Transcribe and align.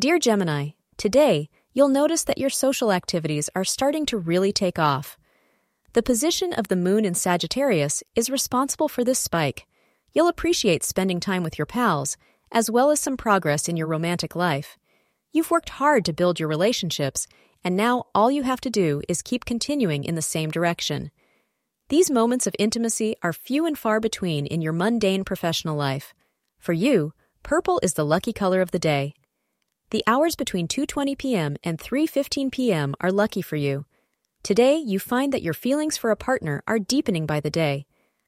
Dear 0.00 0.18
Gemini, 0.18 0.70
today 0.96 1.50
you'll 1.74 1.90
notice 1.90 2.24
that 2.24 2.38
your 2.38 2.48
social 2.48 2.90
activities 2.90 3.50
are 3.54 3.64
starting 3.64 4.06
to 4.06 4.16
really 4.16 4.50
take 4.50 4.78
off. 4.78 5.18
The 5.92 6.02
position 6.02 6.54
of 6.54 6.68
the 6.68 6.74
moon 6.74 7.04
in 7.04 7.12
Sagittarius 7.12 8.02
is 8.16 8.30
responsible 8.30 8.88
for 8.88 9.04
this 9.04 9.18
spike. 9.18 9.66
You'll 10.14 10.28
appreciate 10.28 10.84
spending 10.84 11.20
time 11.20 11.42
with 11.42 11.58
your 11.58 11.66
pals, 11.66 12.16
as 12.50 12.70
well 12.70 12.88
as 12.90 12.98
some 12.98 13.18
progress 13.18 13.68
in 13.68 13.76
your 13.76 13.88
romantic 13.88 14.34
life. 14.34 14.78
You've 15.32 15.50
worked 15.50 15.68
hard 15.68 16.06
to 16.06 16.14
build 16.14 16.40
your 16.40 16.48
relationships, 16.48 17.28
and 17.62 17.76
now 17.76 18.04
all 18.14 18.30
you 18.30 18.44
have 18.44 18.62
to 18.62 18.70
do 18.70 19.02
is 19.06 19.20
keep 19.20 19.44
continuing 19.44 20.04
in 20.04 20.14
the 20.14 20.22
same 20.22 20.50
direction. 20.50 21.10
These 21.90 22.10
moments 22.10 22.46
of 22.46 22.56
intimacy 22.58 23.16
are 23.22 23.34
few 23.34 23.66
and 23.66 23.76
far 23.76 24.00
between 24.00 24.46
in 24.46 24.62
your 24.62 24.72
mundane 24.72 25.24
professional 25.24 25.76
life. 25.76 26.14
For 26.58 26.72
you, 26.72 27.12
purple 27.42 27.78
is 27.82 27.92
the 27.92 28.06
lucky 28.06 28.32
color 28.32 28.62
of 28.62 28.70
the 28.70 28.78
day. 28.78 29.12
The 29.90 30.04
hours 30.06 30.36
between 30.36 30.68
2:20 30.68 31.18
p.m. 31.18 31.56
and 31.64 31.76
3:15 31.76 32.52
p.m. 32.52 32.94
are 33.00 33.10
lucky 33.10 33.42
for 33.42 33.56
you. 33.56 33.86
Today, 34.44 34.76
you 34.76 35.00
find 35.00 35.32
that 35.32 35.42
your 35.42 35.52
feelings 35.52 35.96
for 35.96 36.12
a 36.12 36.16
partner 36.16 36.62
are 36.68 36.78
deepening 36.78 37.26
by 37.26 37.40
the 37.40 37.50
day. 37.50 37.86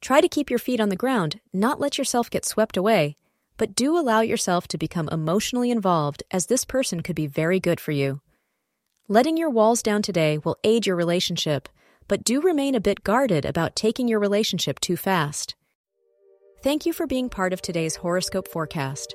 Try 0.00 0.20
to 0.20 0.28
keep 0.28 0.50
your 0.50 0.58
feet 0.58 0.80
on 0.80 0.88
the 0.88 0.96
ground, 0.96 1.40
not 1.52 1.80
let 1.80 1.96
yourself 1.96 2.28
get 2.28 2.44
swept 2.44 2.76
away, 2.76 3.16
but 3.56 3.76
do 3.76 3.96
allow 3.96 4.20
yourself 4.20 4.66
to 4.68 4.78
become 4.78 5.08
emotionally 5.10 5.70
involved 5.70 6.24
as 6.32 6.46
this 6.46 6.64
person 6.64 7.02
could 7.02 7.16
be 7.16 7.28
very 7.28 7.60
good 7.60 7.80
for 7.80 7.92
you. 7.92 8.20
Letting 9.06 9.36
your 9.36 9.50
walls 9.50 9.82
down 9.82 10.02
today 10.02 10.38
will 10.38 10.58
aid 10.64 10.86
your 10.86 10.96
relationship, 10.96 11.68
but 12.08 12.24
do 12.24 12.40
remain 12.40 12.74
a 12.74 12.80
bit 12.80 13.04
guarded 13.04 13.44
about 13.44 13.76
taking 13.76 14.08
your 14.08 14.18
relationship 14.18 14.80
too 14.80 14.96
fast. 14.96 15.54
Thank 16.62 16.84
you 16.84 16.92
for 16.92 17.06
being 17.06 17.28
part 17.28 17.52
of 17.52 17.62
today's 17.62 17.96
horoscope 17.96 18.48
forecast. 18.48 19.14